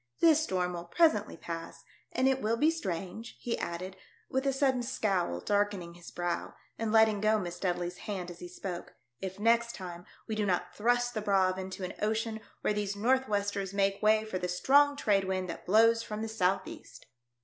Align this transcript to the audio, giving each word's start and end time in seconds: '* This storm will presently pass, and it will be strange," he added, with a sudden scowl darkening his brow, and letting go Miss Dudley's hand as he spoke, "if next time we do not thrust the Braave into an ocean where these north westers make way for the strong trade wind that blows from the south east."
'* 0.13 0.19
This 0.19 0.41
storm 0.41 0.73
will 0.73 0.85
presently 0.85 1.37
pass, 1.37 1.83
and 2.11 2.27
it 2.27 2.41
will 2.41 2.57
be 2.57 2.71
strange," 2.71 3.37
he 3.39 3.55
added, 3.59 3.95
with 4.31 4.47
a 4.47 4.51
sudden 4.51 4.81
scowl 4.81 5.41
darkening 5.41 5.93
his 5.93 6.09
brow, 6.09 6.55
and 6.79 6.91
letting 6.91 7.21
go 7.21 7.37
Miss 7.37 7.59
Dudley's 7.59 7.97
hand 7.99 8.31
as 8.31 8.39
he 8.39 8.47
spoke, 8.47 8.95
"if 9.19 9.39
next 9.39 9.75
time 9.75 10.07
we 10.27 10.33
do 10.33 10.43
not 10.43 10.73
thrust 10.73 11.13
the 11.13 11.21
Braave 11.21 11.59
into 11.59 11.83
an 11.83 11.93
ocean 12.01 12.39
where 12.61 12.73
these 12.73 12.95
north 12.95 13.27
westers 13.27 13.75
make 13.75 14.01
way 14.01 14.25
for 14.25 14.39
the 14.39 14.47
strong 14.47 14.95
trade 14.95 15.25
wind 15.25 15.47
that 15.51 15.67
blows 15.67 16.01
from 16.01 16.23
the 16.23 16.27
south 16.27 16.67
east." 16.67 17.05